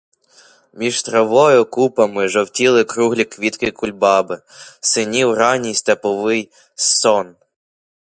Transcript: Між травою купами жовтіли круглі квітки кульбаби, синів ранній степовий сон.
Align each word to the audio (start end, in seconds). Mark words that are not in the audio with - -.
Між 0.73 1.03
травою 1.03 1.65
купами 1.65 2.27
жовтіли 2.27 2.83
круглі 2.83 3.25
квітки 3.25 3.71
кульбаби, 3.71 4.41
синів 4.79 5.33
ранній 5.33 5.75
степовий 5.75 6.51
сон. 6.75 7.35